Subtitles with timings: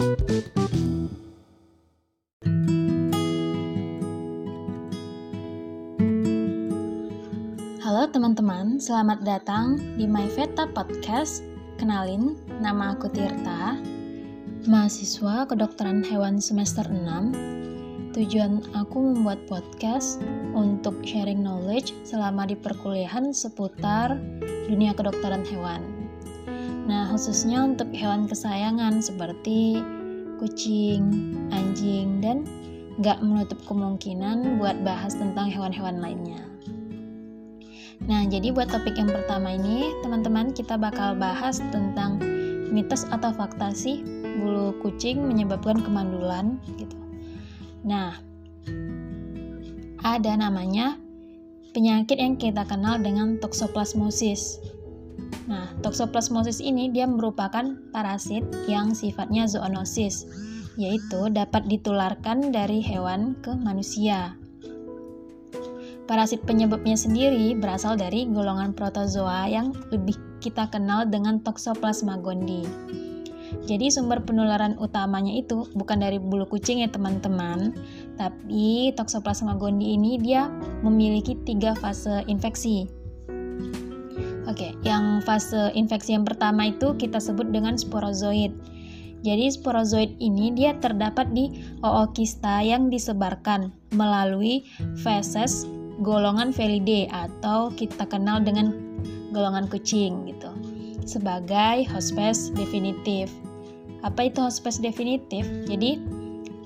[0.00, 0.08] Halo
[8.08, 11.44] teman-teman, selamat datang di My Veta Podcast.
[11.76, 12.32] Kenalin,
[12.64, 13.76] nama aku Tirta,
[14.64, 18.16] mahasiswa kedokteran hewan semester 6.
[18.16, 20.16] Tujuan aku membuat podcast
[20.56, 24.16] untuk sharing knowledge selama di perkuliahan seputar
[24.64, 25.99] dunia kedokteran hewan.
[26.90, 29.78] Nah, khususnya untuk hewan kesayangan seperti
[30.42, 31.06] kucing,
[31.54, 32.42] anjing, dan
[32.98, 36.42] nggak menutup kemungkinan buat bahas tentang hewan-hewan lainnya.
[38.10, 42.18] Nah, jadi buat topik yang pertama ini, teman-teman kita bakal bahas tentang
[42.74, 44.02] mitos atau fakta sih
[44.40, 46.98] bulu kucing menyebabkan kemandulan gitu.
[47.86, 48.18] Nah,
[50.02, 50.98] ada namanya
[51.70, 54.58] penyakit yang kita kenal dengan toxoplasmosis.
[55.50, 60.28] Nah, toxoplasmosis ini dia merupakan parasit yang sifatnya zoonosis,
[60.78, 64.38] yaitu dapat ditularkan dari hewan ke manusia.
[66.10, 72.66] Parasit penyebabnya sendiri berasal dari golongan protozoa yang lebih kita kenal dengan Toxoplasma gondii.
[73.66, 77.74] Jadi sumber penularan utamanya itu bukan dari bulu kucing ya teman-teman,
[78.18, 80.50] tapi Toxoplasma gondii ini dia
[80.82, 82.99] memiliki tiga fase infeksi.
[84.50, 88.50] Oke, yang fase infeksi yang pertama itu kita sebut dengan sporozoid.
[89.22, 94.66] Jadi sporozoid ini dia terdapat di ookista yang disebarkan melalui
[94.98, 95.70] feses
[96.02, 98.74] golongan Felidae atau kita kenal dengan
[99.30, 100.50] golongan kucing gitu
[101.06, 103.30] sebagai hospes definitif.
[104.02, 105.46] Apa itu hospes definitif?
[105.70, 106.00] Jadi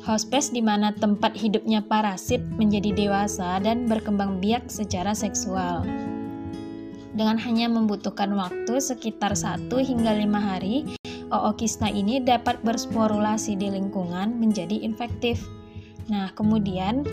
[0.09, 5.85] hospes di mana tempat hidupnya parasit menjadi dewasa dan berkembang biak secara seksual.
[7.15, 10.99] Dengan hanya membutuhkan waktu sekitar 1 hingga 5 hari,
[11.31, 15.39] ookista ini dapat bersporulasi di lingkungan menjadi infektif.
[16.11, 17.07] Nah, kemudian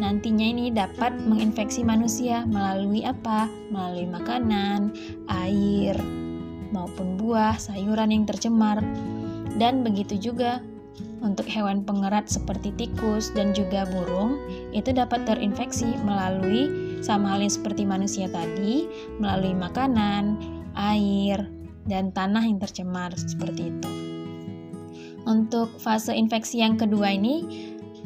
[0.00, 3.44] nantinya ini dapat menginfeksi manusia melalui apa?
[3.68, 4.96] Melalui makanan,
[5.28, 5.94] air,
[6.72, 8.80] maupun buah, sayuran yang tercemar.
[9.60, 10.64] Dan begitu juga
[11.24, 14.36] untuk hewan pengerat seperti tikus dan juga burung
[14.76, 18.86] itu dapat terinfeksi melalui sama halnya seperti manusia tadi,
[19.18, 20.38] melalui makanan,
[20.76, 21.48] air,
[21.88, 23.90] dan tanah yang tercemar seperti itu.
[25.24, 27.44] Untuk fase infeksi yang kedua ini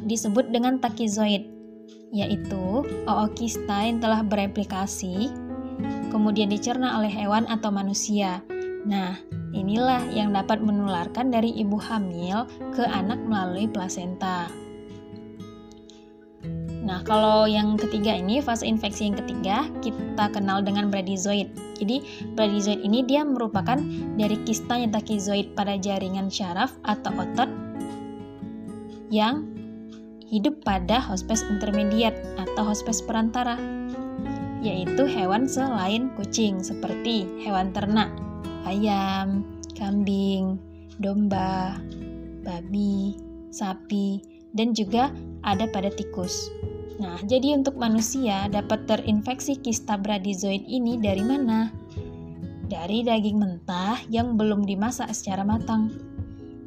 [0.06, 1.58] disebut dengan takizoid
[2.08, 5.28] yaitu ookista yang telah bereplikasi,
[6.08, 8.40] kemudian dicerna oleh hewan atau manusia.
[8.88, 9.20] Nah,
[9.52, 14.48] inilah yang dapat menularkan dari ibu hamil ke anak melalui plasenta.
[16.88, 21.52] Nah, kalau yang ketiga ini, fase infeksi yang ketiga, kita kenal dengan bradyzoid.
[21.76, 22.00] Jadi,
[22.32, 23.76] bradyzoid ini dia merupakan
[24.16, 27.52] dari kista takizoid pada jaringan syaraf atau otot
[29.12, 29.44] yang
[30.24, 33.60] hidup pada hospes intermediate atau hospes perantara,
[34.64, 38.08] yaitu hewan selain kucing seperti hewan ternak,
[38.64, 39.44] ayam,
[39.76, 40.56] kambing,
[41.04, 41.76] domba,
[42.40, 43.20] babi,
[43.52, 44.24] sapi,
[44.56, 45.12] dan juga
[45.44, 46.48] ada pada tikus.
[46.98, 51.70] Nah, jadi untuk manusia dapat terinfeksi kista bradyzoid ini dari mana?
[52.66, 55.94] Dari daging mentah yang belum dimasak secara matang.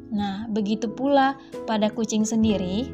[0.08, 1.36] Nah, begitu pula
[1.68, 2.88] pada kucing sendiri,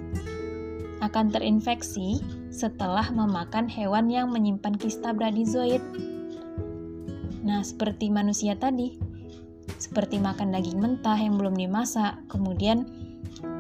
[0.99, 2.19] akan terinfeksi
[2.51, 5.83] setelah memakan hewan yang menyimpan kista bradyzoid.
[7.47, 8.99] Nah, seperti manusia tadi,
[9.79, 12.83] seperti makan daging mentah yang belum dimasak, kemudian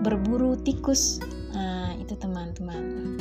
[0.03, 1.23] berburu tikus.
[1.55, 3.17] Nah, itu teman-teman.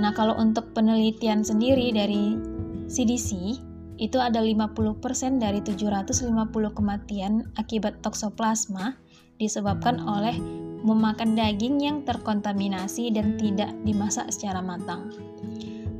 [0.00, 2.40] Nah, kalau untuk penelitian sendiri dari
[2.88, 3.60] CDC,
[4.00, 6.32] itu ada 50% dari 750
[6.72, 8.96] kematian akibat toksoplasma
[9.36, 10.40] disebabkan oleh
[10.80, 15.12] memakan daging yang terkontaminasi dan tidak dimasak secara matang.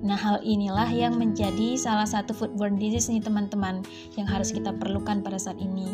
[0.01, 3.85] Nah, hal inilah yang menjadi salah satu foodborne disease nih teman-teman
[4.17, 5.85] yang harus kita perlukan pada saat ini.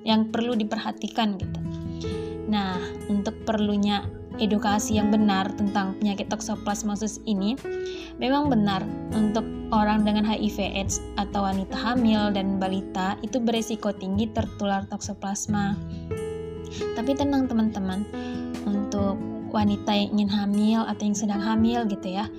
[0.00, 1.60] Yang perlu diperhatikan gitu.
[2.48, 2.80] Nah,
[3.12, 4.08] untuk perlunya
[4.40, 7.54] edukasi yang benar tentang penyakit toxoplasmosis ini
[8.16, 8.80] memang benar.
[9.12, 15.76] Untuk orang dengan HIV AIDS atau wanita hamil dan balita itu beresiko tinggi tertular toxoplasma.
[16.96, 18.06] Tapi tenang teman-teman,
[18.64, 19.18] untuk
[19.50, 22.30] wanita yang ingin hamil atau yang sedang hamil gitu ya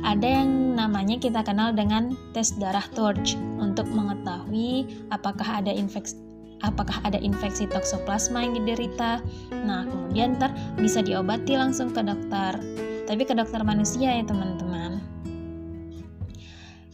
[0.00, 3.36] ada yang namanya kita kenal dengan tes darah torch.
[3.60, 6.16] Untuk mengetahui apakah ada infeksi
[6.60, 9.20] apakah ada infeksi toksoplasma yang diderita.
[9.52, 12.56] Nah, kemudian ntar bisa diobati langsung ke dokter.
[13.08, 15.00] Tapi ke dokter manusia ya, teman-teman.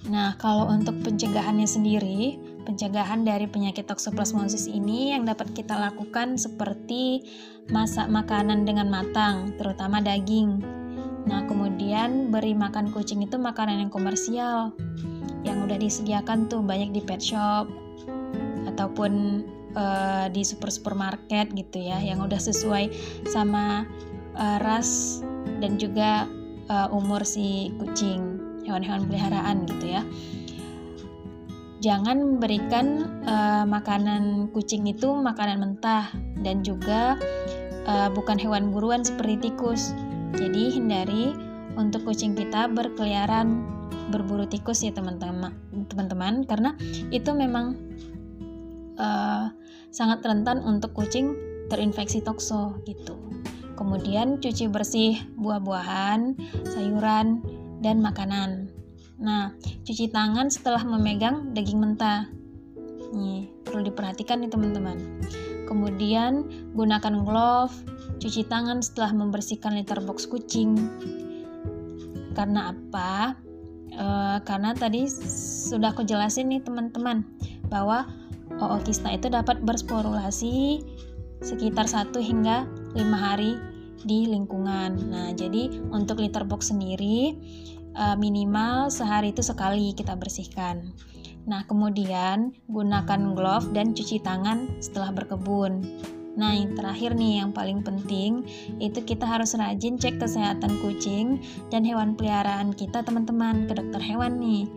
[0.06, 7.26] Nah, kalau untuk pencegahannya sendiri, pencegahan dari penyakit toxoplasmosis ini yang dapat kita lakukan seperti
[7.70, 10.62] masak makanan dengan matang, terutama daging.
[11.26, 14.70] Nah, kemudian beri makan kucing itu makanan yang komersial
[15.42, 17.66] yang udah disediakan tuh banyak di pet shop
[18.76, 19.42] ataupun
[19.72, 22.92] uh, di super supermarket gitu ya, yang udah sesuai
[23.24, 23.88] sama
[24.36, 25.20] uh, ras
[25.64, 26.28] dan juga
[26.68, 28.36] uh, umur si kucing,
[28.68, 30.04] hewan-hewan peliharaan gitu ya
[31.84, 36.10] jangan memberikan uh, makanan kucing itu makanan mentah
[36.42, 37.14] dan juga
[37.86, 39.94] uh, bukan hewan buruan seperti tikus.
[40.34, 41.32] Jadi hindari
[41.78, 43.62] untuk kucing kita berkeliaran
[44.10, 45.54] berburu tikus ya teman-teman
[45.90, 46.74] teman-teman karena
[47.10, 47.78] itu memang
[48.96, 49.52] uh,
[49.92, 51.36] sangat rentan untuk kucing
[51.72, 53.16] terinfeksi tokso gitu.
[53.76, 57.44] Kemudian cuci bersih buah-buahan, sayuran,
[57.84, 58.72] dan makanan.
[59.20, 59.52] Nah,
[59.84, 62.28] cuci tangan setelah memegang daging mentah.
[63.12, 65.20] Nih, perlu diperhatikan nih teman-teman.
[65.68, 67.74] Kemudian gunakan glove,
[68.20, 70.76] cuci tangan setelah membersihkan litter box kucing.
[72.32, 73.36] Karena apa?
[73.92, 74.06] E,
[74.44, 75.08] karena tadi
[75.68, 77.24] sudah aku jelasin nih teman-teman
[77.72, 78.08] bahwa
[78.60, 80.82] ookista itu dapat bersporulasi
[81.44, 82.64] sekitar 1 hingga
[82.96, 83.56] 5 hari
[84.06, 84.96] di lingkungan.
[85.10, 87.36] Nah, jadi untuk litter box sendiri
[87.96, 90.92] uh, minimal sehari itu sekali kita bersihkan.
[91.46, 95.82] Nah, kemudian gunakan glove dan cuci tangan setelah berkebun.
[96.36, 98.44] Nah, yang terakhir nih yang paling penting
[98.76, 101.40] itu kita harus rajin cek kesehatan kucing
[101.72, 104.68] dan hewan peliharaan kita teman-teman ke dokter hewan nih.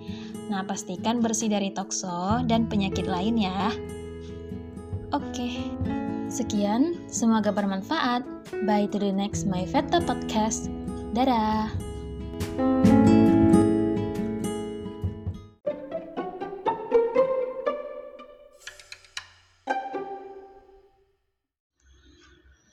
[0.50, 3.70] Nah, pastikan bersih dari tokso dan penyakit lain ya.
[5.14, 5.62] Oke.
[6.26, 8.26] Sekian, semoga bermanfaat.
[8.66, 10.74] Bye to the next My Veta podcast.
[11.14, 11.70] Dadah.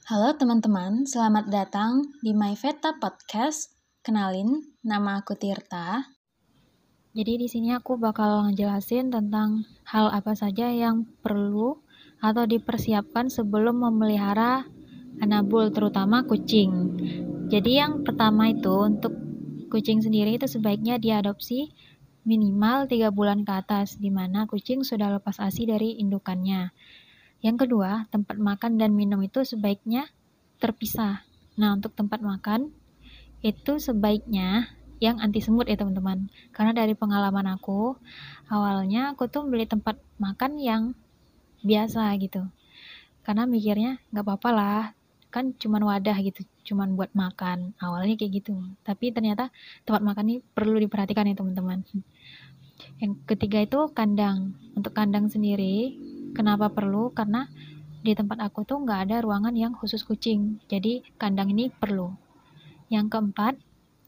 [0.08, 3.76] Halo teman-teman, selamat datang di My Veta Podcast.
[4.00, 6.15] Kenalin, nama aku Tirta.
[7.16, 11.80] Jadi di sini aku bakal ngejelasin tentang hal apa saja yang perlu
[12.20, 14.68] atau dipersiapkan sebelum memelihara
[15.24, 16.92] anabul, terutama kucing.
[17.48, 19.16] Jadi yang pertama itu untuk
[19.72, 21.72] kucing sendiri itu sebaiknya diadopsi
[22.28, 26.68] minimal 3 bulan ke atas, di mana kucing sudah lepas ASI dari indukannya.
[27.40, 30.12] Yang kedua, tempat makan dan minum itu sebaiknya
[30.60, 31.24] terpisah.
[31.56, 32.76] Nah, untuk tempat makan
[33.40, 34.68] itu sebaiknya
[35.02, 36.28] yang anti semut ya teman-teman.
[36.52, 37.96] Karena dari pengalaman aku,
[38.48, 40.82] awalnya aku tuh beli tempat makan yang
[41.64, 42.46] biasa gitu.
[43.26, 44.82] Karena mikirnya nggak apa-apa lah,
[45.34, 47.75] kan cuman wadah gitu, cuman buat makan.
[47.78, 48.56] Awalnya kayak gitu.
[48.87, 49.52] Tapi ternyata
[49.84, 51.84] tempat makan ini perlu diperhatikan ya teman-teman.
[53.02, 54.56] Yang ketiga itu kandang.
[54.76, 55.96] Untuk kandang sendiri,
[56.37, 57.08] Kenapa perlu?
[57.16, 57.49] Karena
[58.04, 60.60] di tempat aku tuh nggak ada ruangan yang khusus kucing.
[60.69, 62.12] Jadi kandang ini perlu.
[62.92, 63.56] Yang keempat,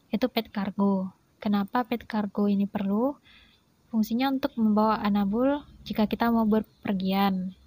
[0.09, 1.13] itu pet cargo.
[1.39, 3.15] Kenapa pet cargo ini perlu?
[3.89, 7.57] Fungsinya untuk membawa anabul jika kita mau berpergian.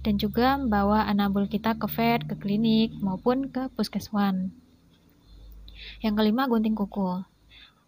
[0.00, 4.50] Dan juga membawa anabul kita ke vet, ke klinik, maupun ke puskeswan.
[6.00, 7.20] Yang kelima, gunting kuku.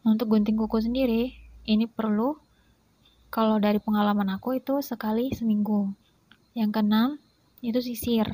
[0.04, 1.32] Untuk gunting kuku sendiri,
[1.64, 2.36] ini perlu
[3.32, 5.88] kalau dari pengalaman aku itu sekali seminggu.
[6.52, 7.08] Yang keenam,
[7.64, 8.28] itu sisir.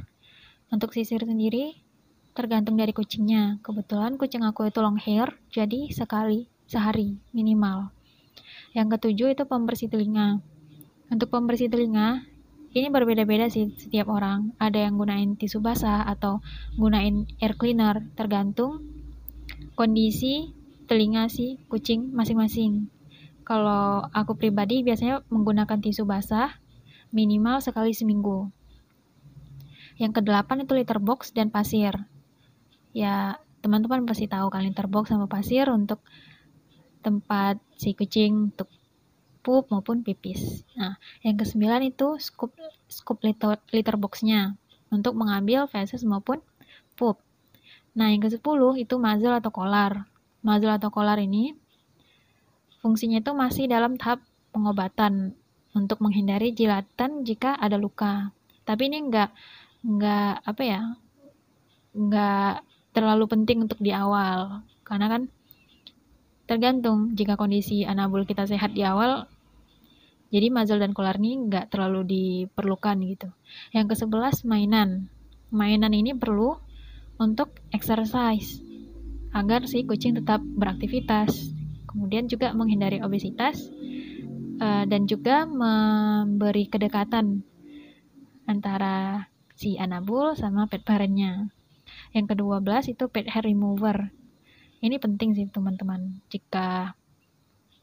[0.74, 1.78] Untuk sisir sendiri,
[2.38, 3.58] tergantung dari kucingnya.
[3.66, 7.90] Kebetulan kucing aku itu long hair, jadi sekali sehari minimal.
[8.78, 10.38] Yang ketujuh itu pembersih telinga.
[11.10, 12.22] Untuk pembersih telinga,
[12.78, 14.54] ini berbeda-beda sih setiap orang.
[14.62, 16.38] Ada yang gunain tisu basah atau
[16.78, 18.86] gunain air cleaner, tergantung
[19.74, 20.54] kondisi
[20.86, 22.86] telinga si kucing masing-masing.
[23.42, 26.54] Kalau aku pribadi biasanya menggunakan tisu basah
[27.10, 28.52] minimal sekali seminggu.
[29.98, 32.06] Yang kedelapan itu litter box dan pasir.
[32.92, 36.00] Ya, teman-teman pasti tahu kan box sama pasir untuk
[37.04, 38.68] tempat si kucing untuk
[39.44, 40.66] pup maupun pipis.
[40.76, 42.52] Nah, yang kesembilan itu scoop
[42.90, 44.58] scoop litter, litter boxnya
[44.90, 46.42] untuk mengambil feses maupun
[46.98, 47.22] pup.
[47.94, 50.04] Nah, yang ke sepuluh itu muzzle atau kolar.
[50.42, 51.54] Muzzle atau kolar ini
[52.78, 54.22] Fungsinya itu masih dalam tahap
[54.54, 55.34] pengobatan
[55.74, 58.30] untuk menghindari jilatan jika ada luka.
[58.62, 59.34] Tapi ini enggak
[59.82, 60.82] enggak apa ya?
[61.98, 62.62] enggak
[62.98, 65.22] terlalu penting untuk di awal karena kan
[66.50, 69.30] tergantung jika kondisi anabul kita sehat di awal
[70.28, 73.32] jadi muzzle dan kolar ini enggak terlalu diperlukan gitu.
[73.72, 75.08] Yang ke-11 mainan.
[75.48, 76.52] Mainan ini perlu
[77.16, 78.60] untuk exercise
[79.32, 81.52] agar si kucing tetap beraktivitas
[81.88, 83.68] kemudian juga menghindari obesitas
[84.60, 87.40] uh, dan juga memberi kedekatan
[88.44, 91.48] antara si anabul sama pet parentnya.
[92.16, 94.12] Yang kedua belas itu pet hair remover.
[94.78, 96.22] Ini penting sih teman-teman.
[96.30, 96.94] Jika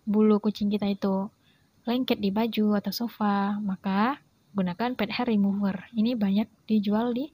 [0.06, 1.30] bulu kucing kita itu
[1.86, 4.18] lengket di baju atau sofa, maka
[4.56, 5.92] gunakan pet hair remover.
[5.94, 7.30] Ini banyak dijual di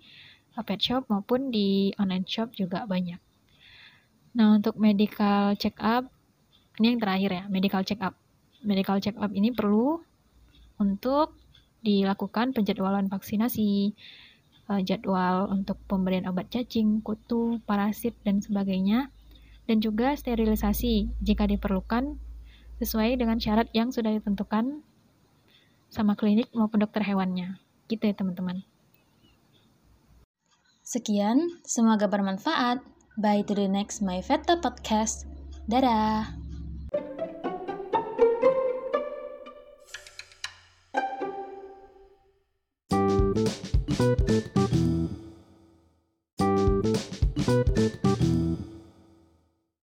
[0.51, 3.19] pet shop maupun di online shop juga banyak.
[4.35, 6.07] Nah, untuk medical check up,
[6.79, 8.15] ini yang terakhir ya, medical check up.
[8.61, 9.99] Medical check up ini perlu
[10.79, 11.35] untuk
[11.81, 13.95] dilakukan penjadwalan vaksinasi,
[14.69, 19.09] eh, jadwal untuk pemberian obat cacing, kutu, parasit, dan sebagainya,
[19.65, 22.19] dan juga sterilisasi jika diperlukan
[22.81, 24.81] sesuai dengan syarat yang sudah ditentukan
[25.93, 27.61] sama klinik maupun dokter hewannya.
[27.85, 28.65] Gitu ya teman-teman.
[30.81, 32.81] Sekian, semoga bermanfaat.
[33.19, 35.29] Bye to the next My Veta Podcast.
[35.69, 36.40] Dadah!